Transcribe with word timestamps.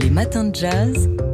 Les 0.00 0.10
matins 0.10 0.44
de 0.44 0.54
jazz. 0.54 1.29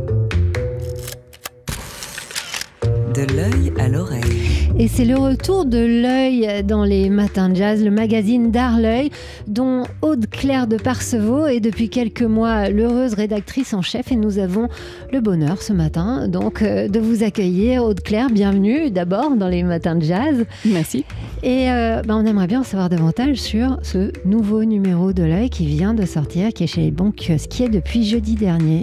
De 3.16 3.34
l'œil 3.34 3.72
à 3.78 3.88
l'oreille. 3.88 4.68
Et 4.78 4.88
c'est 4.88 5.06
le 5.06 5.16
retour 5.16 5.64
de 5.64 5.78
l'œil 5.78 6.62
dans 6.64 6.84
les 6.84 7.08
matins 7.08 7.48
de 7.48 7.56
jazz, 7.56 7.82
le 7.82 7.90
magazine 7.90 8.50
d'art 8.50 8.78
l'œil, 8.78 9.10
dont 9.46 9.84
Aude 10.02 10.28
Claire 10.28 10.66
de 10.66 10.76
Parcevaux 10.76 11.46
est 11.46 11.60
depuis 11.60 11.88
quelques 11.88 12.20
mois 12.20 12.68
l'heureuse 12.68 13.14
rédactrice 13.14 13.72
en 13.72 13.80
chef. 13.80 14.12
Et 14.12 14.16
nous 14.16 14.38
avons 14.38 14.68
le 15.14 15.20
bonheur 15.20 15.62
ce 15.62 15.72
matin 15.72 16.28
donc 16.28 16.60
euh, 16.60 16.88
de 16.88 17.00
vous 17.00 17.22
accueillir. 17.22 17.84
Aude 17.84 18.02
Claire, 18.02 18.28
bienvenue 18.28 18.90
d'abord 18.90 19.34
dans 19.34 19.48
les 19.48 19.62
matins 19.62 19.94
de 19.94 20.04
jazz. 20.04 20.44
Merci. 20.66 21.06
Et 21.42 21.70
euh, 21.70 22.02
ben, 22.02 22.16
on 22.16 22.26
aimerait 22.26 22.48
bien 22.48 22.60
en 22.60 22.64
savoir 22.64 22.90
davantage 22.90 23.36
sur 23.36 23.78
ce 23.82 24.12
nouveau 24.26 24.64
numéro 24.64 25.14
de 25.14 25.22
l'œil 25.22 25.48
qui 25.48 25.64
vient 25.64 25.94
de 25.94 26.04
sortir, 26.04 26.50
qui 26.52 26.64
est 26.64 26.66
chez 26.66 26.82
les 26.82 26.90
bons 26.90 27.12
kiosquiers 27.12 27.70
depuis 27.70 28.04
jeudi 28.04 28.34
dernier. 28.34 28.82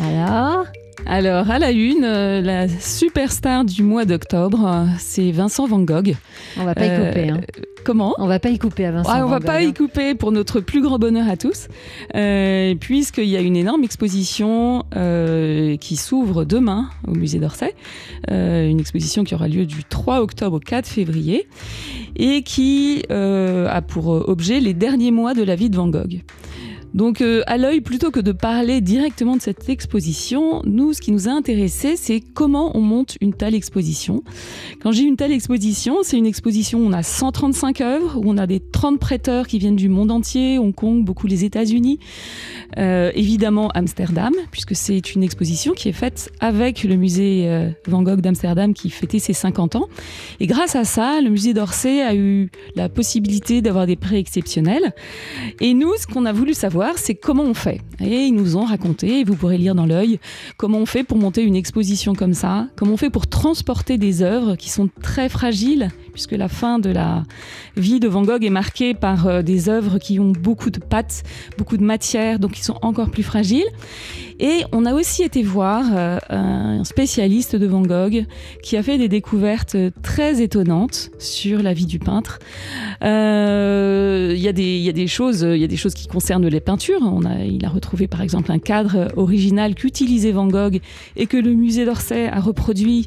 Alors? 0.00 0.66
Alors, 1.04 1.50
à 1.50 1.58
la 1.58 1.70
une, 1.72 2.04
euh, 2.04 2.40
la 2.40 2.68
superstar 2.68 3.64
du 3.64 3.82
mois 3.82 4.04
d'octobre, 4.04 4.66
euh, 4.66 4.84
c'est 4.98 5.30
Vincent 5.30 5.66
Van 5.66 5.80
Gogh. 5.80 6.14
On 6.58 6.64
va 6.64 6.74
pas 6.74 6.86
y 6.86 6.90
Euh, 6.90 7.08
couper. 7.08 7.28
hein. 7.30 7.40
Comment 7.84 8.14
On 8.18 8.26
va 8.26 8.40
pas 8.40 8.48
y 8.48 8.58
couper 8.58 8.86
à 8.86 8.90
Vincent. 8.90 9.10
Ah, 9.12 9.24
on 9.24 9.28
va 9.28 9.38
Van 9.38 9.46
pas 9.46 9.60
Gogh, 9.62 9.68
y 9.70 9.74
couper 9.74 10.14
pour 10.16 10.32
notre 10.32 10.58
plus 10.60 10.80
grand 10.80 10.98
bonheur 10.98 11.28
à 11.28 11.36
tous, 11.36 11.68
euh, 12.16 12.74
puisqu'il 12.74 13.26
y 13.28 13.36
a 13.36 13.40
une 13.40 13.54
énorme 13.56 13.84
exposition 13.84 14.84
euh, 14.96 15.76
qui 15.76 15.94
s'ouvre 15.94 16.44
demain 16.44 16.88
au 17.06 17.12
musée 17.12 17.38
d'Orsay, 17.38 17.74
euh, 18.32 18.68
une 18.68 18.80
exposition 18.80 19.22
qui 19.22 19.36
aura 19.36 19.46
lieu 19.46 19.66
du 19.66 19.84
3 19.84 20.20
octobre 20.20 20.56
au 20.56 20.60
4 20.60 20.88
février, 20.88 21.46
et 22.16 22.42
qui 22.42 23.04
euh, 23.12 23.68
a 23.70 23.82
pour 23.82 24.08
objet 24.08 24.58
les 24.58 24.74
derniers 24.74 25.12
mois 25.12 25.34
de 25.34 25.44
la 25.44 25.54
vie 25.54 25.70
de 25.70 25.76
Van 25.76 25.86
Gogh. 25.88 26.22
Donc 26.94 27.20
euh, 27.20 27.42
à 27.46 27.56
l'œil, 27.56 27.80
plutôt 27.80 28.10
que 28.10 28.20
de 28.20 28.32
parler 28.32 28.80
directement 28.80 29.36
de 29.36 29.42
cette 29.42 29.68
exposition, 29.68 30.62
nous, 30.64 30.92
ce 30.92 31.00
qui 31.00 31.12
nous 31.12 31.28
a 31.28 31.32
intéressé, 31.32 31.96
c'est 31.96 32.20
comment 32.20 32.76
on 32.76 32.80
monte 32.80 33.16
une 33.20 33.34
telle 33.34 33.54
exposition. 33.54 34.22
Quand 34.82 34.92
j'ai 34.92 35.02
une 35.02 35.16
telle 35.16 35.32
exposition, 35.32 35.98
c'est 36.02 36.16
une 36.16 36.26
exposition 36.26 36.80
où 36.80 36.86
on 36.86 36.92
a 36.92 37.02
135 37.02 37.80
œuvres, 37.80 38.16
où 38.16 38.22
on 38.26 38.38
a 38.38 38.46
des 38.46 38.60
30 38.60 38.98
prêteurs 38.98 39.46
qui 39.46 39.58
viennent 39.58 39.76
du 39.76 39.88
monde 39.88 40.10
entier, 40.10 40.58
Hong 40.58 40.74
Kong, 40.74 41.04
beaucoup 41.04 41.26
les 41.26 41.44
États-Unis, 41.44 41.98
euh, 42.78 43.10
évidemment 43.14 43.68
Amsterdam, 43.74 44.32
puisque 44.50 44.74
c'est 44.74 45.14
une 45.14 45.22
exposition 45.22 45.72
qui 45.72 45.88
est 45.88 45.92
faite 45.92 46.30
avec 46.40 46.84
le 46.84 46.96
musée 46.96 47.44
euh, 47.46 47.70
Van 47.86 48.02
Gogh 48.02 48.20
d'Amsterdam 48.20 48.74
qui 48.74 48.90
fêtait 48.90 49.18
ses 49.18 49.32
50 49.32 49.76
ans. 49.76 49.88
Et 50.40 50.46
grâce 50.46 50.76
à 50.76 50.84
ça, 50.84 51.20
le 51.20 51.30
musée 51.30 51.54
d'Orsay 51.54 52.02
a 52.02 52.14
eu 52.14 52.50
la 52.74 52.88
possibilité 52.88 53.62
d'avoir 53.62 53.86
des 53.86 53.96
prêts 53.96 54.18
exceptionnels. 54.18 54.94
Et 55.60 55.74
nous, 55.74 55.92
ce 55.98 56.06
qu'on 56.06 56.24
a 56.26 56.32
voulu 56.32 56.54
savoir, 56.54 56.75
c'est 56.96 57.14
comment 57.14 57.44
on 57.44 57.54
fait. 57.54 57.80
Et 58.00 58.26
ils 58.26 58.34
nous 58.34 58.56
ont 58.56 58.64
raconté, 58.64 59.20
et 59.20 59.24
vous 59.24 59.36
pourrez 59.36 59.58
lire 59.58 59.74
dans 59.74 59.86
l'œil, 59.86 60.18
comment 60.56 60.78
on 60.78 60.86
fait 60.86 61.04
pour 61.04 61.18
monter 61.18 61.42
une 61.42 61.56
exposition 61.56 62.14
comme 62.14 62.34
ça, 62.34 62.68
comment 62.76 62.94
on 62.94 62.96
fait 62.96 63.10
pour 63.10 63.26
transporter 63.26 63.98
des 63.98 64.22
œuvres 64.22 64.56
qui 64.56 64.70
sont 64.70 64.88
très 65.02 65.28
fragiles, 65.28 65.90
puisque 66.16 66.32
la 66.32 66.48
fin 66.48 66.78
de 66.78 66.88
la 66.88 67.24
vie 67.76 68.00
de 68.00 68.08
Van 68.08 68.22
Gogh 68.22 68.42
est 68.42 68.48
marquée 68.48 68.94
par 68.94 69.26
euh, 69.26 69.42
des 69.42 69.68
œuvres 69.68 69.98
qui 69.98 70.18
ont 70.18 70.32
beaucoup 70.32 70.70
de 70.70 70.80
pattes, 70.80 71.24
beaucoup 71.58 71.76
de 71.76 71.84
matière, 71.84 72.38
donc 72.38 72.52
qui 72.52 72.64
sont 72.64 72.78
encore 72.80 73.10
plus 73.10 73.22
fragiles. 73.22 73.66
Et 74.40 74.62
on 74.72 74.86
a 74.86 74.94
aussi 74.94 75.22
été 75.24 75.42
voir 75.42 75.84
euh, 75.94 76.18
un 76.30 76.84
spécialiste 76.84 77.54
de 77.54 77.66
Van 77.66 77.82
Gogh 77.82 78.24
qui 78.62 78.78
a 78.78 78.82
fait 78.82 78.96
des 78.96 79.08
découvertes 79.08 79.76
très 80.02 80.40
étonnantes 80.42 81.10
sur 81.18 81.62
la 81.62 81.74
vie 81.74 81.84
du 81.86 81.98
peintre. 81.98 82.38
Euh, 83.02 84.32
Il 84.34 84.40
y, 84.40 84.48
a 84.48 84.52
des- 84.52 85.06
choses, 85.06 85.42
il 85.42 85.58
y 85.60 85.64
a 85.64 85.66
des 85.68 85.76
choses 85.76 85.92
qui 85.94 86.06
concernent 86.08 86.46
les 86.48 86.60
peintures. 86.60 87.00
Il 87.46 87.62
a 87.64 87.68
retrouvé 87.68 88.06
par 88.08 88.22
exemple 88.22 88.50
un 88.52 88.58
cadre 88.58 89.08
original 89.16 89.74
qu'utilisait 89.74 90.32
Van 90.32 90.46
Gogh 90.46 90.80
et 91.16 91.26
que 91.26 91.36
le 91.36 91.52
musée 91.52 91.84
d'Orsay 91.84 92.28
a 92.28 92.40
reproduit 92.40 93.04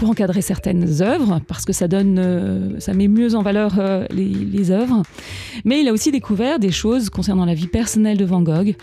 pour 0.00 0.08
encadrer 0.08 0.40
certaines 0.40 1.02
œuvres, 1.02 1.40
parce 1.46 1.66
que 1.66 1.74
ça 1.74 1.86
donne, 1.86 2.18
euh, 2.18 2.80
ça 2.80 2.94
met 2.94 3.06
mieux 3.06 3.34
en 3.34 3.42
valeur 3.42 3.74
euh, 3.78 4.06
les, 4.10 4.24
les 4.24 4.70
œuvres. 4.70 5.02
Mais 5.66 5.82
il 5.82 5.88
a 5.88 5.92
aussi 5.92 6.10
découvert 6.10 6.58
des 6.58 6.70
choses 6.70 7.10
concernant 7.10 7.44
la 7.44 7.52
vie 7.52 7.66
personnelle 7.66 8.16
de 8.16 8.24
Van 8.24 8.40
Gogh, 8.40 8.76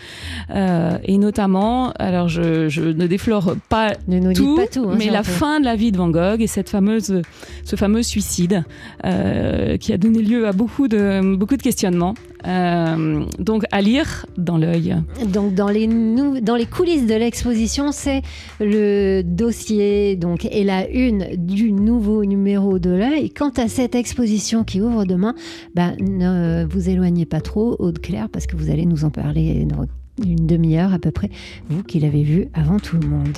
euh, 0.54 0.96
et 1.02 1.18
notamment, 1.18 1.90
alors 1.98 2.28
je, 2.28 2.68
je 2.68 2.82
ne 2.82 3.08
déflore 3.08 3.56
pas 3.68 3.94
Ne 4.06 4.20
nous 4.20 4.32
tout, 4.32 4.54
pas 4.54 4.68
tout. 4.68 4.88
hein, 4.88 4.94
mais 4.96 5.10
la 5.10 5.24
fin 5.24 5.58
de 5.58 5.64
la 5.64 5.74
vie 5.74 5.90
de 5.90 5.96
Van 5.96 6.08
Gogh 6.08 6.40
et 6.40 6.46
cette 6.46 6.70
fameuse, 6.70 7.20
ce 7.64 7.74
fameux 7.74 8.04
suicide 8.04 8.62
qui 9.02 9.92
a 9.92 9.98
donné 9.98 10.22
lieu 10.22 10.46
à 10.46 10.52
beaucoup 10.52 10.86
de, 10.86 11.34
beaucoup 11.34 11.56
de 11.56 11.62
questionnements. 11.62 12.14
Euh, 12.46 13.24
donc 13.38 13.64
à 13.70 13.80
lire 13.80 14.26
dans 14.36 14.58
l'œil. 14.58 14.96
Donc 15.26 15.54
dans 15.54 15.68
les, 15.68 16.66
coulisses 16.66 17.06
de 17.06 17.14
l'exposition, 17.14 17.92
c'est 17.92 18.22
le 18.60 19.22
dossier 19.22 20.16
donc, 20.16 20.44
et 20.44 20.64
la 20.64 20.88
une 20.88 21.36
du 21.36 21.72
nouveau 21.72 22.24
numéro 22.24 22.78
de 22.78 22.90
l'œil. 22.90 23.30
Quant 23.30 23.52
à 23.56 23.68
cette 23.68 23.94
exposition 23.94 24.64
qui 24.64 24.80
ouvre 24.80 25.04
demain, 25.04 25.34
ben, 25.74 25.96
ne 26.00 26.64
vous 26.70 26.88
éloignez 26.88 27.26
pas 27.26 27.40
trop, 27.40 27.76
Aude 27.78 28.00
Claire, 28.00 28.28
parce 28.28 28.46
que 28.46 28.56
vous 28.56 28.70
allez 28.70 28.86
nous 28.86 29.04
en 29.04 29.10
parler 29.10 29.64
dans 29.64 29.84
une 30.24 30.46
demi-heure 30.46 30.92
à 30.92 30.98
peu 30.98 31.10
près, 31.10 31.30
vous 31.68 31.82
qui 31.82 32.00
l'avez 32.00 32.22
vu 32.22 32.48
avant 32.54 32.78
tout 32.78 32.96
le 33.00 33.06
monde. 33.08 33.36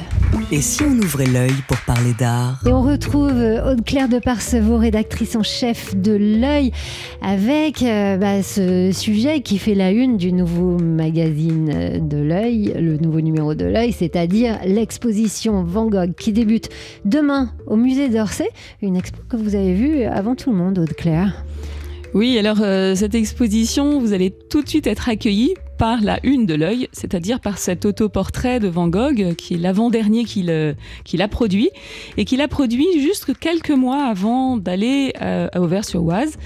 Et 0.51 0.61
si 0.61 0.83
on 0.83 0.93
ouvrait 0.93 1.27
l'œil 1.27 1.53
pour 1.69 1.79
parler 1.79 2.13
d'art? 2.19 2.63
Et 2.67 2.73
on 2.73 2.83
retrouve 2.83 3.31
euh, 3.31 3.73
Aude-Claire 3.73 4.09
de 4.09 4.19
Parcevaux, 4.19 4.79
rédactrice 4.79 5.37
en 5.37 5.43
chef 5.43 5.97
de 5.97 6.13
L'œil, 6.13 6.73
avec 7.23 7.83
euh, 7.83 8.17
bah, 8.17 8.43
ce 8.43 8.91
sujet 8.93 9.41
qui 9.41 9.59
fait 9.59 9.75
la 9.75 9.91
une 9.91 10.17
du 10.17 10.33
nouveau 10.33 10.79
magazine 10.79 11.71
euh, 11.73 11.99
de 11.99 12.19
L'œil, 12.19 12.75
le 12.79 12.97
nouveau 12.97 13.21
numéro 13.21 13.55
de 13.55 13.65
L'œil, 13.65 13.93
c'est-à-dire 13.93 14.59
l'exposition 14.65 15.65
Van 15.65 15.87
Gogh 15.87 16.15
qui 16.15 16.33
débute 16.33 16.69
demain 17.05 17.51
au 17.67 17.77
musée 17.77 18.09
d'Orsay, 18.09 18.49
une 18.83 18.97
expo 18.97 19.19
que 19.29 19.37
vous 19.37 19.55
avez 19.55 19.75
vue 19.75 20.05
avant 20.05 20.35
tout 20.35 20.51
le 20.51 20.57
monde, 20.57 20.79
Aude-Claire. 20.79 21.45
Oui, 22.13 22.37
alors 22.39 22.59
euh, 22.61 22.97
cette 22.97 23.15
exposition, 23.15 24.01
vous 24.01 24.13
allez 24.13 24.33
tout 24.33 24.63
de 24.63 24.69
suite 24.69 24.89
être 24.89 25.09
accueillis 25.09 25.55
par 25.81 26.03
la 26.03 26.21
une 26.25 26.45
de 26.45 26.53
l'œil, 26.53 26.91
c'est-à-dire 26.93 27.41
par 27.41 27.57
cet 27.57 27.87
autoportrait 27.87 28.61
de 28.61 28.69
Van 28.69 28.87
Gogh, 28.87 29.35
qui 29.37 29.55
est 29.55 29.57
l'avant-dernier 29.57 30.25
qu'il 30.25 30.51
euh, 30.51 30.75
a 31.19 31.29
produit, 31.29 31.71
et 32.19 32.27
qu'il 32.27 32.43
a 32.43 32.49
produit 32.49 32.87
juste 33.01 33.33
quelques 33.39 33.71
mois 33.71 34.05
avant 34.05 34.59
d'aller 34.59 35.15
euh, 35.23 35.49
à 35.51 35.59
Auvers-sur-Oise. 35.63 36.37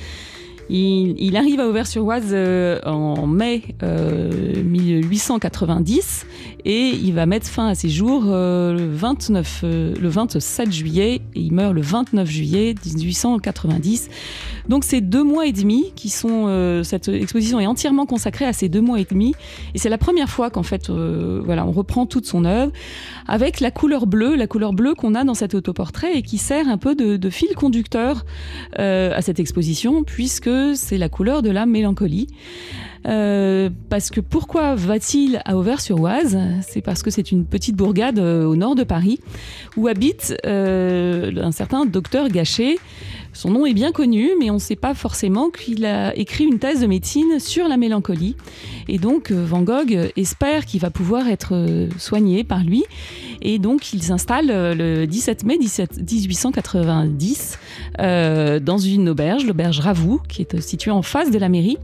Il, 0.70 1.36
arrive 1.36 1.60
à 1.60 1.66
Auvers-sur-Oise 1.66 2.30
euh, 2.30 2.80
en 2.86 3.26
mai 3.26 3.62
euh, 3.82 4.62
1890 4.62 6.26
et 6.64 6.90
il 6.90 7.12
va 7.12 7.26
mettre 7.26 7.46
fin 7.46 7.68
à 7.68 7.74
ses 7.74 7.88
jours 7.88 8.24
euh, 8.26 8.72
le, 8.72 8.90
29, 8.90 9.60
euh, 9.64 9.94
le 10.00 10.08
27 10.08 10.72
juillet 10.72 11.20
et 11.34 11.40
il 11.40 11.52
meurt 11.52 11.74
le 11.74 11.82
29 11.82 12.28
juillet 12.28 12.74
1890. 12.84 14.08
Donc 14.68 14.84
c'est 14.84 15.02
deux 15.02 15.22
mois 15.22 15.46
et 15.46 15.52
demi 15.52 15.92
qui 15.94 16.08
sont 16.08 16.46
euh, 16.46 16.82
cette 16.82 17.08
exposition 17.08 17.60
est 17.60 17.66
entièrement 17.66 18.06
consacrée 18.06 18.46
à 18.46 18.54
ces 18.54 18.70
deux 18.70 18.80
mois 18.80 18.98
et 18.98 19.04
demi 19.04 19.34
et 19.74 19.78
c'est 19.78 19.90
la 19.90 19.98
première 19.98 20.30
fois 20.30 20.48
qu'en 20.48 20.62
fait 20.62 20.88
voilà 20.90 21.66
on 21.66 21.72
reprend 21.72 22.06
toute 22.06 22.26
son 22.26 22.44
œuvre 22.44 22.72
avec 23.28 23.60
la 23.60 23.70
couleur 23.70 24.06
bleue, 24.06 24.34
la 24.34 24.46
couleur 24.46 24.72
bleue 24.72 24.94
qu'on 24.94 25.14
a 25.14 25.24
dans 25.24 25.34
cet 25.34 25.54
autoportrait 25.54 26.16
et 26.16 26.22
qui 26.22 26.38
sert 26.38 26.68
un 26.68 26.78
peu 26.78 26.94
de, 26.94 27.30
fil 27.30 27.54
conducteur 27.54 28.24
à 28.76 29.20
cette 29.20 29.38
exposition 29.38 30.02
puisque 30.02 30.50
c'est 30.74 30.98
la 30.98 31.08
couleur 31.08 31.42
de 31.42 31.50
la 31.50 31.66
mélancolie. 31.66 32.28
Euh, 33.06 33.70
parce 33.90 34.10
que 34.10 34.20
pourquoi 34.20 34.74
va-t-il 34.74 35.40
à 35.44 35.56
Auvers-sur-Oise? 35.56 36.38
C'est 36.66 36.80
parce 36.80 37.02
que 37.02 37.10
c'est 37.10 37.32
une 37.32 37.44
petite 37.44 37.76
bourgade 37.76 38.18
euh, 38.18 38.44
au 38.44 38.56
nord 38.56 38.74
de 38.74 38.84
Paris 38.84 39.20
où 39.76 39.88
habite 39.88 40.34
euh, 40.46 41.32
un 41.36 41.52
certain 41.52 41.84
docteur 41.84 42.28
Gachet. 42.28 42.78
Son 43.34 43.50
nom 43.50 43.66
est 43.66 43.74
bien 43.74 43.90
connu, 43.90 44.30
mais 44.38 44.48
on 44.50 44.54
ne 44.54 44.58
sait 44.60 44.76
pas 44.76 44.94
forcément 44.94 45.50
qu'il 45.50 45.84
a 45.84 46.16
écrit 46.16 46.44
une 46.44 46.60
thèse 46.60 46.80
de 46.80 46.86
médecine 46.86 47.40
sur 47.40 47.66
la 47.66 47.76
mélancolie. 47.76 48.36
Et 48.86 48.98
donc 48.98 49.32
euh, 49.32 49.44
Van 49.44 49.62
Gogh 49.62 50.12
espère 50.16 50.64
qu'il 50.66 50.80
va 50.80 50.90
pouvoir 50.90 51.26
être 51.28 51.52
euh, 51.52 51.88
soigné 51.98 52.44
par 52.44 52.62
lui. 52.62 52.84
Et 53.42 53.58
donc 53.58 53.92
il 53.92 54.02
s'installe 54.02 54.50
euh, 54.50 54.74
le 54.74 55.06
17 55.06 55.44
mai 55.44 55.58
17 55.58 56.00
1890 56.10 57.58
euh, 57.98 58.60
dans 58.60 58.78
une 58.78 59.08
auberge, 59.08 59.44
l'auberge 59.44 59.80
Ravoux, 59.80 60.20
qui 60.28 60.42
est 60.42 60.60
située 60.60 60.92
en 60.92 61.02
face 61.02 61.32
de 61.32 61.38
la 61.38 61.48
mairie. 61.48 61.78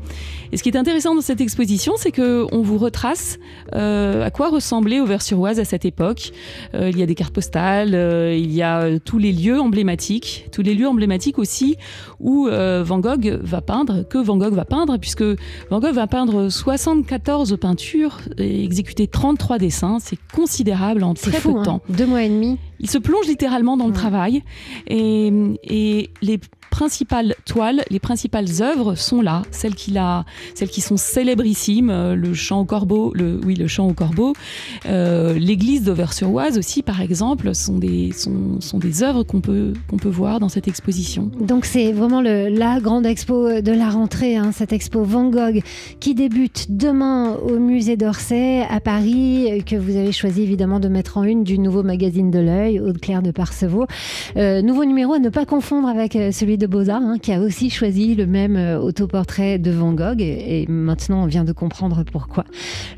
Et 0.52 0.56
ce 0.56 0.62
qui 0.62 0.68
est 0.68 0.76
intéressant 0.76 1.16
dans 1.16 1.20
cette 1.20 1.40
exposition, 1.40 1.94
c'est 1.96 2.12
qu'on 2.12 2.62
vous 2.62 2.78
retrace 2.78 3.38
à 3.72 4.30
quoi 4.32 4.48
ressemblait 4.48 4.98
Auvers-sur-Oise 4.98 5.60
à 5.60 5.64
cette 5.64 5.84
époque. 5.84 6.32
Il 6.74 6.98
y 6.98 7.02
a 7.04 7.06
des 7.06 7.14
cartes 7.14 7.32
postales, 7.32 7.94
il 8.36 8.52
y 8.52 8.60
a 8.60 8.98
tous 8.98 9.18
les 9.18 9.30
lieux 9.30 9.60
emblématiques, 9.60 10.46
tous 10.50 10.62
les 10.62 10.74
lieux 10.74 10.88
emblématiques 10.88 11.38
aussi 11.40 11.76
où 12.20 12.46
euh, 12.46 12.82
Van 12.84 13.00
Gogh 13.00 13.40
va 13.42 13.60
peindre, 13.60 14.06
que 14.08 14.18
Van 14.18 14.36
Gogh 14.36 14.54
va 14.54 14.64
peindre, 14.64 14.98
puisque 14.98 15.24
Van 15.70 15.80
Gogh 15.80 15.94
va 15.94 16.06
peindre 16.06 16.48
74 16.48 17.56
peintures 17.60 18.18
et 18.38 18.64
exécuter 18.64 19.06
33 19.06 19.58
dessins. 19.58 19.98
C'est 20.00 20.18
considérable 20.32 21.02
en 21.02 21.14
très 21.14 21.32
fou, 21.32 21.48
peu 21.48 21.54
de 21.54 21.58
hein. 21.60 21.64
temps. 21.64 21.82
deux 21.88 22.06
mois 22.06 22.22
et 22.22 22.28
demi. 22.28 22.58
Il 22.80 22.90
se 22.90 22.98
plonge 22.98 23.26
littéralement 23.26 23.76
dans 23.76 23.86
le 23.86 23.92
travail 23.92 24.42
et, 24.88 25.32
et 25.64 26.10
les 26.22 26.40
principales 26.70 27.34
toiles, 27.44 27.82
les 27.90 27.98
principales 27.98 28.62
œuvres 28.62 28.94
sont 28.94 29.20
là, 29.20 29.42
celles 29.50 29.74
qu'il 29.74 29.98
a, 29.98 30.24
celles 30.54 30.70
qui 30.70 30.80
sont 30.80 30.96
célébrissimes, 30.96 31.90
euh, 31.90 32.14
le 32.14 32.32
chant 32.32 32.60
au 32.60 32.64
corbeau, 32.64 33.12
le, 33.14 33.40
oui, 33.44 33.54
le 33.54 33.66
chant 33.66 33.88
au 33.88 33.92
corbeau, 33.92 34.32
euh, 34.86 35.34
l'église 35.34 35.82
d'Auvers-sur-Oise 35.82 36.56
aussi, 36.56 36.82
par 36.82 37.00
exemple, 37.00 37.54
sont 37.54 37.76
des, 37.76 38.12
sont, 38.12 38.60
sont 38.60 38.78
des 38.78 39.02
œuvres 39.02 39.24
qu'on 39.24 39.40
peut, 39.40 39.72
qu'on 39.88 39.96
peut 39.98 40.08
voir 40.08 40.40
dans 40.40 40.48
cette 40.48 40.68
exposition. 40.68 41.30
Donc 41.40 41.64
c'est 41.64 41.92
vraiment 41.92 42.22
le, 42.22 42.48
la 42.48 42.80
grande 42.80 43.04
expo 43.04 43.60
de 43.60 43.72
la 43.72 43.90
rentrée, 43.90 44.36
hein, 44.36 44.52
cette 44.52 44.72
expo 44.72 45.02
Van 45.02 45.28
Gogh 45.28 45.62
qui 45.98 46.14
débute 46.14 46.68
demain 46.70 47.34
au 47.34 47.58
musée 47.58 47.96
d'Orsay 47.96 48.64
à 48.70 48.80
Paris, 48.80 49.62
que 49.66 49.76
vous 49.76 49.96
avez 49.96 50.12
choisi 50.12 50.42
évidemment 50.42 50.80
de 50.80 50.88
mettre 50.88 51.18
en 51.18 51.24
une 51.24 51.44
du 51.44 51.58
nouveau 51.58 51.82
magazine 51.82 52.30
de 52.30 52.38
l'œil, 52.38 52.69
Aude-Claire 52.78 53.22
de 53.22 53.30
Parcevaux. 53.30 53.86
Euh, 54.36 54.62
nouveau 54.62 54.84
numéro 54.84 55.14
à 55.14 55.18
ne 55.18 55.30
pas 55.30 55.46
confondre 55.46 55.88
avec 55.88 56.12
celui 56.32 56.58
de 56.58 56.66
Beaux-Arts, 56.66 57.02
hein, 57.02 57.18
qui 57.20 57.32
a 57.32 57.40
aussi 57.40 57.70
choisi 57.70 58.14
le 58.14 58.26
même 58.26 58.56
euh, 58.56 58.78
autoportrait 58.78 59.58
de 59.58 59.70
Van 59.70 59.92
Gogh, 59.92 60.20
et, 60.20 60.66
maintenant 60.68 61.24
on 61.24 61.26
vient 61.26 61.44
de 61.44 61.52
comprendre 61.52 62.04
pourquoi. 62.04 62.44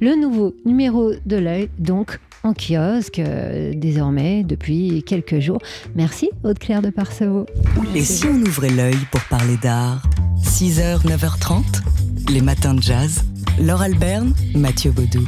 Le 0.00 0.14
nouveau 0.20 0.54
numéro 0.64 1.12
de 1.24 1.36
l'œil, 1.36 1.70
donc 1.78 2.18
en 2.44 2.54
kiosque, 2.54 3.20
euh, 3.20 3.72
désormais, 3.74 4.42
depuis 4.42 5.02
quelques 5.04 5.38
jours. 5.38 5.58
Merci, 5.94 6.30
Aude-Claire 6.42 6.82
de 6.82 6.90
Parcevaux. 6.90 7.46
Et 7.94 8.02
si 8.02 8.26
on 8.26 8.40
ouvrait 8.42 8.70
l'œil 8.70 8.98
pour 9.10 9.20
parler 9.22 9.56
d'art? 9.62 10.02
6h, 10.42 11.06
9h30, 11.06 11.62
les 12.32 12.40
matins 12.40 12.74
de 12.74 12.82
jazz. 12.82 13.24
Laure 13.60 13.82
Alberne, 13.82 14.32
Mathieu 14.54 14.90
Baudou. 14.90 15.24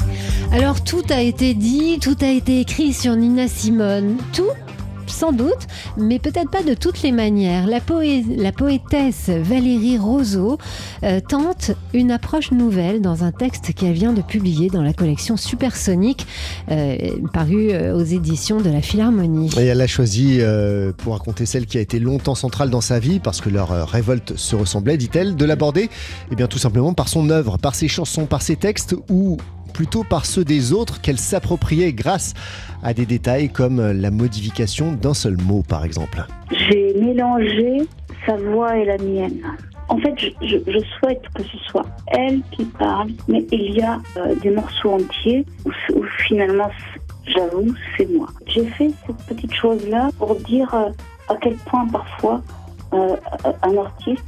Alors 0.55 0.85
tout 0.85 1.03
a 1.11 1.21
été 1.21 1.53
dit, 1.53 1.99
tout 2.01 2.17
a 2.21 2.29
été 2.31 2.61
écrit 2.61 2.93
sur 2.93 3.17
Nina 3.17 3.49
Simone. 3.49 4.19
Tout 4.33 4.53
sans 5.09 5.33
doute, 5.33 5.67
mais 5.97 6.21
peut-être 6.21 6.49
pas 6.49 6.63
de 6.63 6.75
toutes 6.75 7.03
les 7.03 7.11
manières. 7.11 7.67
La, 7.67 7.81
poétesse 7.81 9.31
Valérie 9.31 9.99
Roseau 9.99 10.59
euh, 11.03 11.19
tente 11.29 11.73
une 11.93 12.13
approche 12.13 12.53
nouvelle 12.53 13.01
dans 13.01 13.25
un 13.25 13.33
texte 13.33 13.75
qu'elle 13.75 13.95
vient 13.95 14.13
de 14.13 14.23
publier 14.23 14.69
dans 14.69 14.83
la 14.83 14.93
collection 14.93 15.37
Supersonique, 15.37 16.25
euh, 16.71 16.97
parue 17.33 17.71
euh, 17.73 17.97
aux 17.97 18.05
éditions 18.05 18.61
de 18.61 18.71
la 18.71 18.81
Philharmonie. 18.81 19.51
Et 19.59 19.67
elle 19.67 19.81
a 19.81 19.89
choisi 19.89 20.39
pour 20.99 21.15
raconter 21.15 21.47
celle 21.47 21.67
qui 21.67 21.79
a 21.79 21.81
été 21.81 21.99
longtemps 21.99 22.37
centrale 22.37 22.71
dans 22.71 22.81
sa 22.81 23.01
vie, 23.01 23.19
parce 23.19 23.41
que 23.41 23.51
leur 23.51 23.89
révolte 23.89 24.37
se 24.37 24.55
ressemblait, 24.55 24.97
dit-elle, 24.97 25.35
de 25.35 25.45
l'aborder 25.45 25.91
eh 26.31 26.37
bien, 26.37 26.47
tout 26.47 26.59
simplement 26.59 26.95
par 26.95 27.09
son 27.09 27.29
œuvre, 27.31 27.59
par 27.59 27.75
ses 27.75 27.89
chansons, 27.89 28.27
par 28.27 28.41
ses 28.41 28.55
textes, 28.55 28.95
ou 29.09 29.37
plutôt 29.75 30.05
par 30.05 30.25
ceux 30.25 30.45
des 30.45 30.73
autres 30.73 31.03
qu'elle 31.03 31.19
s'appropriait 31.19 31.93
grâce 31.93 32.33
à 32.83 32.95
des 32.95 33.05
détails 33.05 33.51
comme 33.51 33.81
la 33.93 34.11
modification 34.11 34.93
d'un 34.93 35.15
seul 35.15 35.37
mot 35.37 35.63
par 35.69 35.85
exemple. 35.85 36.25
J'ai 36.51 36.95
mélangé 36.95 37.83
sa 38.25 38.37
voix 38.37 38.77
et 38.77 38.85
la 38.85 38.97
mienne. 38.99 39.41
En 39.89 39.99
fait, 39.99 40.15
je, 40.41 40.79
souhaite 40.99 41.23
que 41.35 41.43
ce 41.43 41.59
soit 41.69 41.85
elle 42.07 42.41
qui 42.53 42.65
parle, 42.65 43.11
mais 43.29 43.45
il 43.53 43.75
y 43.75 43.83
a 43.83 44.01
euh, 44.17 44.35
des 44.37 44.51
morceaux 44.51 44.93
entiers 44.93 45.45
où, 45.65 46.03
finalement, 46.27 46.71
j'avoue, 47.27 47.75
c'est 47.97 48.11
moi. 48.11 48.29
J'ai 48.47 48.65
fait 48.65 48.91
cette 49.07 49.37
petite 49.37 49.53
chose-là 49.53 50.11
pour 50.19 50.37
dire 50.37 50.73
euh, 50.75 50.89
à 51.29 51.37
quel 51.41 51.55
point 51.57 51.87
parfois 51.89 52.41
euh, 52.95 53.17
un 53.63 53.77
artiste 53.77 54.25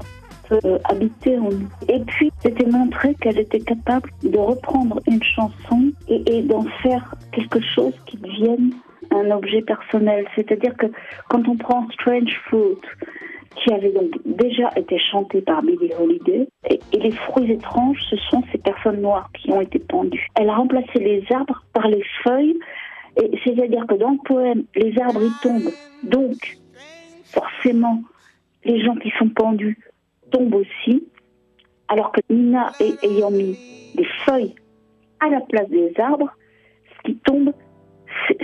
euh, 0.53 0.79
habiter 0.85 1.39
en 1.39 1.51
nous. 1.51 1.69
Et 1.89 2.01
puis, 2.01 2.31
c'était 2.41 2.67
montré 2.67 3.15
qu'elle 3.15 3.39
était 3.39 3.61
capable 3.61 4.11
de 4.23 4.39
reprendre 4.39 5.01
une 5.07 5.23
chanson 5.23 5.93
et, 6.09 6.43
d'en 6.43 6.65
faire 6.83 7.15
quelque 7.33 7.61
chose 7.75 7.95
qui 8.07 8.17
devienne 8.17 8.73
un 9.11 9.31
objet 9.31 9.63
personnel. 9.63 10.27
C'est-à-dire 10.35 10.77
que 10.77 10.87
quand 11.29 11.47
on 11.49 11.57
prend 11.57 11.89
Strange 11.91 12.33
Fruit, 12.47 12.79
qui 13.57 13.73
avait 13.73 13.93
donc 13.93 14.11
déjà 14.25 14.71
été 14.77 14.99
chanté 14.99 15.41
par 15.41 15.63
Billie 15.63 15.93
Holiday, 15.99 16.47
et, 16.69 16.79
les 16.93 17.13
fruits 17.13 17.51
étranges, 17.51 17.99
ce 18.11 18.17
sont 18.17 18.43
ces 18.53 18.59
personnes 18.59 19.01
noires 19.01 19.31
qui 19.35 19.51
ont 19.51 19.61
été 19.61 19.79
pendues. 19.79 20.29
Elle 20.35 20.51
a 20.51 20.57
remplacé 20.57 20.99
les 20.99 21.25
arbres 21.31 21.63
par 21.73 21.89
les 21.89 22.05
feuilles, 22.23 22.59
et 23.23 23.31
c'est-à-dire 23.45 23.87
que 23.87 23.95
dans 23.95 24.11
le 24.11 24.19
poème, 24.25 24.65
les 24.75 24.99
arbres 25.01 25.23
y 25.23 25.43
tombent. 25.43 25.73
Donc, 26.03 26.59
forcément, 27.25 28.03
les 28.65 28.83
gens 28.85 28.97
qui 28.97 29.11
sont 29.19 29.29
pendus 29.29 29.79
tombe 30.31 30.55
aussi, 30.55 31.05
alors 31.89 32.13
que 32.13 32.21
Nina 32.31 32.73
ayant 33.03 33.31
mis 33.31 33.57
des 33.95 34.07
feuilles 34.25 34.55
à 35.21 35.29
la 35.29 35.41
place 35.41 35.69
des 35.69 35.93
arbres, 35.99 36.31
ce 36.97 37.03
qui 37.11 37.17
tombe, 37.19 37.53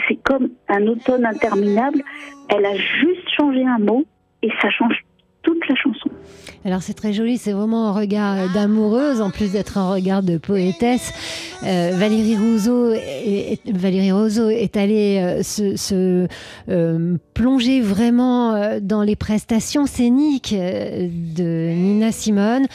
c'est 0.08 0.22
comme 0.22 0.50
un 0.68 0.86
automne 0.86 1.24
interminable. 1.26 2.02
Elle 2.48 2.66
a 2.66 2.76
juste 2.76 3.28
changé 3.36 3.64
un 3.64 3.78
mot 3.78 4.04
et 4.42 4.50
ça 4.60 4.70
change 4.70 5.04
toute 5.42 5.66
la 5.68 5.74
chanson. 5.74 6.01
Alors 6.64 6.82
c'est 6.82 6.94
très 6.94 7.12
joli, 7.12 7.38
c'est 7.38 7.52
vraiment 7.52 7.88
un 7.88 7.92
regard 7.92 8.52
d'amoureuse 8.52 9.20
en 9.20 9.30
plus 9.30 9.52
d'être 9.52 9.78
un 9.78 9.90
regard 9.90 10.22
de 10.22 10.38
poétesse. 10.38 11.12
Euh, 11.64 11.90
Valérie 11.94 12.36
Rousseau, 12.36 12.92
est, 12.92 14.76
allée 14.76 15.18
euh, 15.18 15.42
se, 15.42 16.28
euh, 16.68 17.16
plonger 17.34 17.80
vraiment 17.80 18.78
dans 18.80 19.02
les 19.02 19.16
prestations 19.16 19.86
scéniques 19.86 20.54
de 20.54 21.72
Nina 21.72 22.12
Simone 22.12 22.66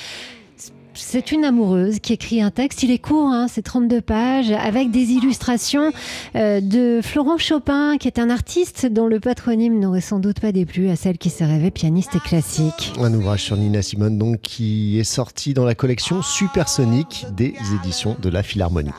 c'est 0.98 1.32
une 1.32 1.46
amoureuse 1.46 2.00
qui 2.00 2.14
écrit 2.14 2.42
un 2.42 2.52
texte. 2.52 2.84
Il 2.84 2.92
est 2.92 3.00
court, 3.00 3.30
hein, 3.30 3.48
c'est 3.50 3.62
32 3.62 4.02
pages, 4.02 4.52
avec 4.52 4.92
des 4.92 5.12
illustrations 5.12 5.92
euh, 6.36 6.62
de 6.62 7.00
Florent 7.04 7.38
Chopin, 7.38 7.98
qui 7.98 8.08
est 8.08 8.20
un 8.20 8.30
artiste 8.30 8.86
dont 8.86 9.08
le 9.08 9.20
patronyme 9.20 9.80
n'aurait 9.80 10.02
sans 10.02 10.20
doute 10.20 10.40
pas 10.40 10.52
déplu 10.52 10.90
à 10.90 10.96
celle 10.96 11.18
qui 11.18 11.30
se 11.30 11.44
rêvait 11.44 11.72
pianiste 11.72 12.16
et 12.16 12.20
classique. 12.20 12.94
Un 13.00 13.14
ouvrage 13.14 13.44
sur 13.44 13.58
Nina 13.58 13.82
Simone, 13.82 14.18
donc, 14.18 14.42
qui 14.42 15.00
est 15.00 15.04
sorti 15.04 15.54
dans 15.54 15.66
la 15.66 15.76
collection 15.76 16.22
Supersonique 16.22 17.26
des 17.36 17.54
éditions 17.82 18.16
de 18.22 18.30
la 18.30 18.44
Philharmonie. 18.44 18.92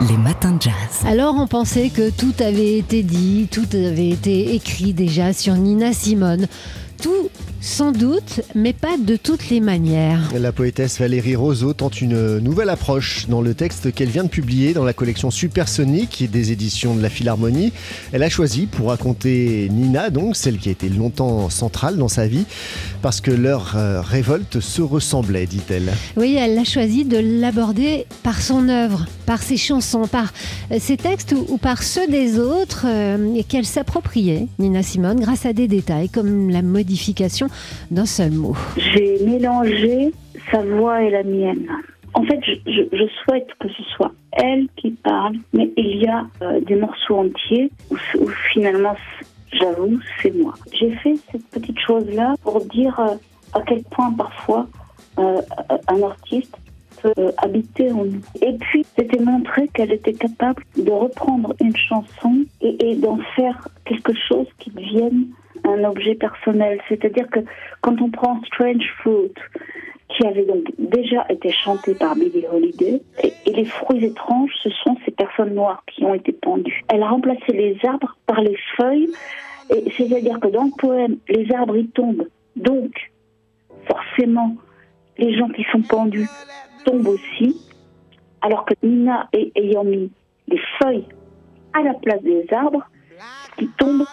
Les 0.00 0.16
matins 0.16 0.52
de 0.52 0.60
jazz. 0.60 1.06
Alors 1.06 1.36
on 1.38 1.46
pensait 1.46 1.88
que 1.88 2.10
tout 2.10 2.34
avait 2.40 2.78
été 2.78 3.04
dit, 3.04 3.48
tout 3.50 3.66
avait 3.72 4.08
été 4.08 4.54
écrit 4.54 4.92
déjà 4.92 5.32
sur 5.32 5.54
Nina 5.54 5.92
Simone. 5.92 6.48
Tout 7.02 7.30
sans 7.64 7.92
doute, 7.92 8.42
mais 8.54 8.74
pas 8.74 8.98
de 8.98 9.16
toutes 9.16 9.48
les 9.48 9.60
manières. 9.60 10.20
La 10.38 10.52
poétesse 10.52 11.00
Valérie 11.00 11.34
Roseau 11.34 11.72
tente 11.72 12.02
une 12.02 12.38
nouvelle 12.38 12.68
approche 12.68 13.26
dans 13.28 13.40
le 13.40 13.54
texte 13.54 13.90
qu'elle 13.92 14.10
vient 14.10 14.22
de 14.22 14.28
publier 14.28 14.74
dans 14.74 14.84
la 14.84 14.92
collection 14.92 15.30
Supersonique 15.30 16.30
des 16.30 16.52
éditions 16.52 16.94
de 16.94 17.00
la 17.00 17.08
Philharmonie. 17.08 17.72
Elle 18.12 18.22
a 18.22 18.28
choisi 18.28 18.66
pour 18.66 18.88
raconter 18.88 19.68
Nina, 19.70 20.10
donc 20.10 20.36
celle 20.36 20.58
qui 20.58 20.68
a 20.68 20.72
été 20.72 20.90
longtemps 20.90 21.48
centrale 21.48 21.96
dans 21.96 22.08
sa 22.08 22.26
vie, 22.26 22.44
parce 23.00 23.22
que 23.22 23.30
leur 23.30 23.72
euh, 23.76 24.02
révolte 24.02 24.60
se 24.60 24.82
ressemblait, 24.82 25.46
dit-elle. 25.46 25.90
Oui, 26.18 26.36
elle 26.38 26.58
a 26.58 26.64
choisi 26.64 27.04
de 27.06 27.16
l'aborder 27.16 28.06
par 28.22 28.42
son 28.42 28.68
œuvre, 28.68 29.06
par 29.24 29.42
ses 29.42 29.56
chansons, 29.56 30.06
par 30.06 30.34
euh, 30.70 30.76
ses 30.78 30.98
textes 30.98 31.34
ou, 31.48 31.56
par 31.56 31.82
ceux 31.82 32.06
des 32.08 32.38
autres 32.38 32.84
euh, 32.86 33.42
qu'elle 33.48 33.64
s'appropriait, 33.64 34.48
Nina 34.58 34.82
Simone, 34.82 35.18
grâce 35.18 35.46
à 35.46 35.54
des 35.54 35.66
détails 35.66 36.10
comme 36.10 36.50
la 36.50 36.60
d'un 37.90 38.06
seul 38.06 38.32
mot. 38.32 38.56
J'ai 38.76 39.18
mélangé 39.24 40.12
sa 40.50 40.62
voix 40.62 41.02
et 41.02 41.10
la 41.10 41.22
mienne. 41.22 41.66
En 42.14 42.22
fait, 42.24 42.40
je, 42.44 43.08
souhaite 43.24 43.48
que 43.58 43.68
ce 43.68 43.82
soit 43.96 44.12
elle 44.32 44.68
qui 44.76 44.92
parle, 44.92 45.36
mais 45.52 45.70
il 45.76 46.02
y 46.02 46.06
a 46.06 46.26
euh, 46.42 46.60
des 46.60 46.76
morceaux 46.76 47.18
entiers 47.18 47.70
où, 47.90 47.96
finalement, 48.52 48.94
j'avoue, 49.52 49.98
c'est 50.22 50.32
moi. 50.32 50.54
J'ai 50.72 50.92
fait 50.96 51.14
cette 51.32 51.46
petite 51.48 51.78
chose-là 51.80 52.34
pour 52.42 52.64
dire 52.66 52.98
euh, 53.00 53.16
à 53.52 53.62
quel 53.62 53.82
point 53.82 54.12
parfois 54.12 54.68
euh, 55.18 55.40
un 55.88 56.02
artiste 56.02 56.56
peut 57.02 57.32
habiter 57.38 57.90
en 57.90 58.04
nous. 58.04 58.20
Et 58.40 58.52
puis, 58.52 58.86
c'était 58.96 59.20
montré 59.20 59.68
qu'elle 59.74 59.92
était 59.92 60.14
capable 60.14 60.62
de 60.76 60.90
reprendre 60.90 61.52
une 61.60 61.76
chanson 61.76 62.44
et 62.60 62.94
d'en 62.94 63.18
faire 63.34 63.68
quelque 63.84 64.12
chose 64.28 64.46
qui 64.60 64.70
devienne 64.70 65.26
un 65.64 65.84
objet 65.84 66.14
personnel. 66.14 66.80
C'est-à-dire 66.88 67.28
que 67.30 67.40
quand 67.80 68.00
on 68.00 68.10
prend 68.10 68.40
Strange 68.44 68.84
Fruit, 68.98 69.32
qui 70.08 70.26
avait 70.26 70.44
donc 70.44 70.64
déjà 70.78 71.26
été 71.28 71.50
chanté 71.50 71.94
par 71.94 72.14
Billie 72.14 72.46
Holiday, 72.50 73.00
et, 73.22 73.32
les 73.46 73.64
fruits 73.64 74.04
étranges, 74.04 74.50
ce 74.62 74.70
sont 74.70 74.96
ces 75.04 75.10
personnes 75.10 75.54
noires 75.54 75.82
qui 75.86 76.04
ont 76.04 76.14
été 76.14 76.32
pendues. 76.32 76.82
Elle 76.88 77.02
a 77.02 77.08
remplacé 77.08 77.52
les 77.52 77.78
arbres 77.84 78.16
par 78.26 78.40
les 78.40 78.56
feuilles, 78.76 79.10
et 79.70 79.90
c'est-à-dire 79.96 80.40
que 80.40 80.48
dans 80.48 80.64
le 80.64 80.76
poème, 80.78 81.16
les 81.28 81.50
arbres 81.52 81.76
y 81.76 81.86
tombent. 81.88 82.28
Donc, 82.56 83.12
forcément, 83.86 84.56
les 85.18 85.36
gens 85.36 85.48
qui 85.48 85.64
sont 85.72 85.82
pendus 85.82 86.28
tombent 86.84 87.08
aussi, 87.08 87.56
alors 88.42 88.64
que 88.64 88.74
Nina 88.82 89.28
ayant 89.32 89.84
mis 89.84 90.10
des 90.48 90.60
feuilles 90.78 91.06
à 91.72 91.82
la 91.82 91.94
place 91.94 92.22
des 92.22 92.46
arbres, 92.52 92.84
qui 93.56 93.68
tombent 93.78 94.06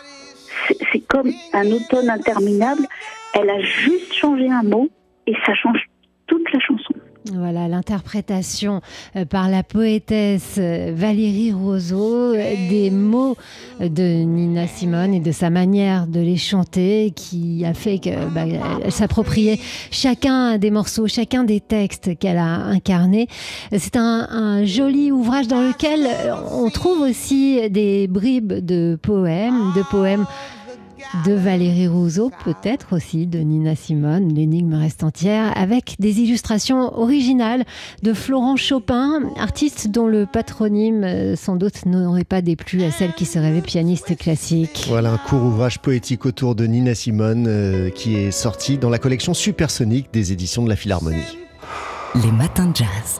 c'est 0.91 1.05
comme 1.07 1.31
un 1.53 1.71
automne 1.71 2.09
interminable. 2.09 2.87
Elle 3.33 3.49
a 3.49 3.59
juste 3.61 4.13
changé 4.13 4.49
un 4.49 4.63
mot 4.63 4.89
et 5.27 5.33
ça 5.45 5.53
change 5.53 5.87
toute 6.27 6.51
la 6.51 6.59
chanson. 6.59 6.93
Voilà 7.33 7.67
l'interprétation 7.67 8.81
euh, 9.15 9.25
par 9.25 9.47
la 9.47 9.61
poétesse 9.61 10.55
euh, 10.57 10.91
Valérie 10.95 11.51
Roseau 11.51 12.33
euh, 12.33 12.69
des 12.69 12.89
mots 12.89 13.37
de 13.79 14.23
Nina 14.23 14.65
Simone 14.65 15.13
et 15.13 15.19
de 15.19 15.31
sa 15.31 15.51
manière 15.51 16.07
de 16.07 16.19
les 16.19 16.37
chanter 16.37 17.13
qui 17.15 17.63
a 17.63 17.75
fait 17.75 17.99
que 17.99 18.27
bah, 18.33 18.45
s'appropriait 18.89 19.59
chacun 19.91 20.57
des 20.57 20.71
morceaux, 20.71 21.07
chacun 21.07 21.43
des 21.43 21.59
textes 21.59 22.17
qu'elle 22.17 22.39
a 22.39 22.55
incarnés. 22.55 23.27
C'est 23.77 23.97
un 23.97 24.65
joli 24.65 25.11
ouvrage 25.11 25.47
dans 25.47 25.61
lequel 25.61 26.07
on 26.51 26.69
trouve 26.69 27.01
aussi 27.01 27.69
des 27.69 28.07
bribes 28.07 28.53
de 28.53 28.97
poèmes, 29.01 29.73
de 29.75 29.83
poèmes 29.83 30.25
de 31.25 31.34
Valérie 31.34 31.88
Rousseau, 31.88 32.31
peut-être 32.43 32.93
aussi 32.96 33.27
de 33.27 33.39
Nina 33.39 33.75
Simone, 33.75 34.34
l'énigme 34.34 34.74
reste 34.75 35.03
entière, 35.03 35.51
avec 35.58 35.96
des 36.00 36.20
illustrations 36.22 36.98
originales 36.98 37.65
de 38.03 38.13
Florent 38.13 38.55
Chopin, 38.55 39.22
artiste 39.38 39.89
dont 39.89 40.08
le 40.08 40.25
patronyme 40.25 41.03
euh, 41.03 41.36
sans 41.36 41.55
doute 41.55 41.86
n'aurait 41.86 42.24
pas 42.24 42.41
déplu 42.41 42.84
à 42.84 42.91
celle 42.91 43.13
qui 43.13 43.25
se 43.25 43.39
rêvait 43.39 43.62
pianiste 43.62 44.17
classique. 44.17 44.86
Voilà 44.88 45.12
un 45.12 45.17
court 45.17 45.43
ouvrage 45.43 45.79
poétique 45.79 46.25
autour 46.25 46.55
de 46.55 46.65
Nina 46.65 46.96
Simone 46.96 47.46
euh, 47.48 47.89
qui 47.89 48.15
est 48.15 48.31
sorti 48.31 48.77
dans 48.77 48.89
la 48.89 48.98
collection 48.98 49.34
Supersonique 49.34 50.08
des 50.13 50.31
éditions 50.31 50.63
de 50.63 50.70
la 50.70 50.75
Philharmonie. 50.75 51.38
Les 52.15 52.31
matins 52.31 52.67
de 52.67 52.75
jazz. 52.75 53.20